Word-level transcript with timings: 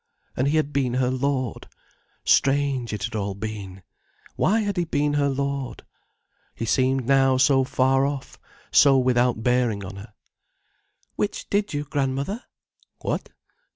And 0.35 0.47
he 0.47 0.57
had 0.57 0.73
been 0.73 0.95
her 0.95 1.11
lord! 1.11 1.67
Strange, 2.25 2.91
it 2.91 3.13
all 3.13 3.35
had 3.35 3.39
been! 3.39 3.83
Why 4.35 4.61
had 4.61 4.77
he 4.77 4.85
been 4.85 5.13
her 5.13 5.29
lord? 5.29 5.85
He 6.55 6.65
seemed 6.65 7.05
now 7.05 7.37
so 7.37 7.63
far 7.63 8.03
off, 8.03 8.39
so 8.71 8.97
without 8.97 9.43
bearing 9.43 9.85
on 9.85 9.97
her. 9.97 10.13
"Which 11.17 11.47
did 11.51 11.75
you, 11.75 11.83
grandmother?" 11.83 12.41
"What?" 13.01 13.29